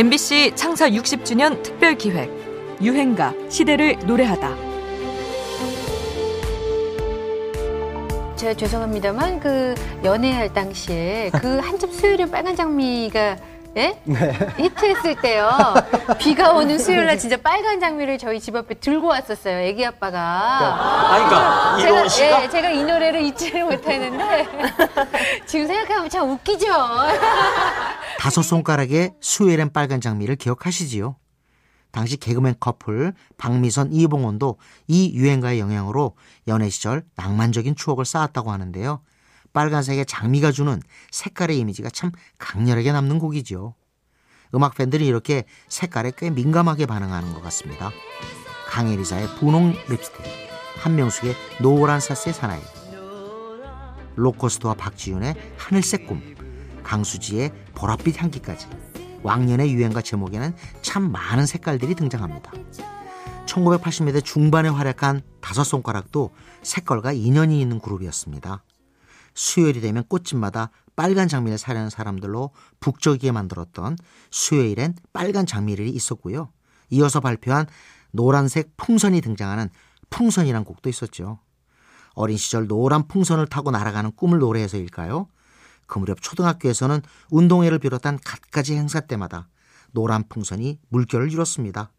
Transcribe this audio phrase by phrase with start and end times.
[0.00, 2.30] MBC 창사 60주년 특별 기획
[2.80, 4.48] 유행가 시대를 노래하다.
[8.34, 13.36] 제가 죄송합니다만 그 연애할 당시에 그 한참 수요일에 빨간 장미가
[13.76, 14.00] 예?
[14.04, 14.38] 네.
[14.56, 15.50] 히트했을 때요.
[16.18, 19.58] 비가 오는 수요일 날 진짜 빨간 장미를 저희 집 앞에 들고 왔었어요.
[19.58, 20.18] 애기 아빠가.
[21.12, 21.24] 아니,
[21.80, 24.48] 그러니까 제가, 예, 제가 이 노래를 잊지를 못하는데
[25.46, 26.66] 지금 생각하면 참 웃기죠.
[28.20, 31.16] 다섯 손가락의 수혜랜 빨간 장미를 기억하시지요?
[31.90, 39.00] 당시 개그맨 커플 박미선 이봉원도 이 유행가의 영향으로 연애 시절 낭만적인 추억을 쌓았다고 하는데요.
[39.54, 43.74] 빨간색의 장미가 주는 색깔의 이미지가 참 강렬하게 남는 곡이지요.
[44.54, 47.90] 음악 팬들이 이렇게 색깔에 꽤 민감하게 반응하는 것 같습니다.
[48.68, 50.26] 강혜리사의 분홍 립스틱,
[50.82, 52.60] 한명숙의 노란 사스의 사나이,
[54.16, 56.39] 로코스트와 박지윤의 하늘색 꿈,
[56.90, 58.66] 강수지의 보랏빛 향기까지
[59.22, 62.50] 왕년의 유행가 제목에는 참 많은 색깔들이 등장합니다.
[63.46, 68.64] 1980년대 중반에 활약한 다섯 손가락도 색깔과 인연이 있는 그룹이었습니다.
[69.34, 73.96] 수요일이 되면 꽃집마다 빨간 장미를 사려는 사람들로 북적이게 만들었던
[74.32, 76.50] 수요일엔 빨간 장미를 있었고요.
[76.90, 77.66] 이어서 발표한
[78.10, 79.70] 노란색 풍선이 등장하는
[80.10, 81.38] 풍선이란 곡도 있었죠.
[82.14, 85.28] 어린 시절 노란 풍선을 타고 날아가는 꿈을 노래해서일까요?
[85.90, 89.48] 그 무렵 초등학교에서는 운동회를 비롯한 갖가지 행사 때마다
[89.90, 91.90] 노란 풍선이 물결을 이뤘습니다.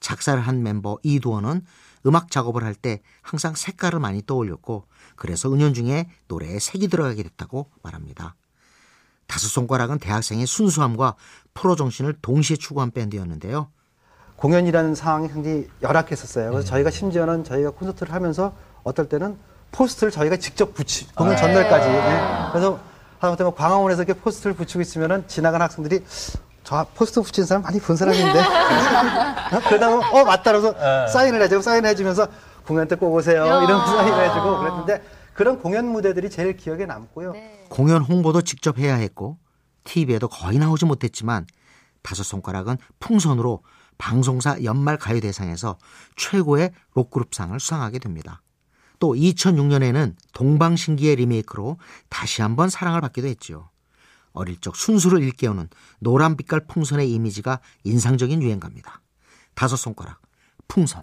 [0.00, 1.64] 작사를 한 멤버 이두원은
[2.04, 8.34] 음악 작업을 할 때 항상 색깔을 많이 떠올렸고 그래서 은연중에 노래에 색이 들어가게 됐다고 말합니다.
[9.28, 11.14] 다섯 손가락은 대학생의 순수함과
[11.54, 13.70] 프로 정신을 동시에 추구한 밴드였는데요.
[14.34, 16.50] 공연이라는 상황이 굉장히 열악했었어요.
[16.50, 19.38] 그래서 저희가 심지어는 저희가 콘서트를 하면서 어떨 때는
[19.70, 21.88] 포스터를 저희가 직접 붙이 공연 전날까지.
[21.88, 22.48] 네.
[22.50, 22.91] 그래서
[23.22, 26.04] 하다못해 뭐 광화문에서 이렇게 포스터를 붙이고 있으면은 지나간 학생들이
[26.64, 28.42] 저 포스터 붙인 사람 많이 본 사람인데.
[29.68, 30.74] 그러다 보면 어 맞다 그래서
[31.08, 32.26] 사인을 해주고 사인을 해주면서
[32.66, 35.02] 공연 때 꼭 오세요 이런 사인을 해주고 그랬는데
[35.34, 37.32] 그런 공연 무대들이 제일 기억에 남고요.
[37.68, 39.38] 공연 홍보도 직접 해야 했고
[39.84, 41.46] TV에도 거의 나오지 못했지만
[42.02, 43.62] 다섯 손가락은 풍선으로
[43.98, 45.78] 방송사 연말 가요대상에서
[46.16, 48.41] 최고의 록그룹상을 수상하게 됩니다.
[49.02, 51.76] 또 2006년에는 동방신기의 리메이크로
[52.08, 53.68] 다시 한번 사랑을 받기도 했죠.
[54.32, 55.68] 어릴 적 순수를 일깨우는
[55.98, 59.02] 노란 빛깔 풍선의 이미지가 인상적인 유행가입니다.
[59.54, 60.22] 다섯 손가락,
[60.68, 61.02] 풍선.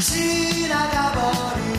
[0.00, 1.71] 지나가버린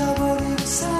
[0.00, 0.99] 잊어버리고 산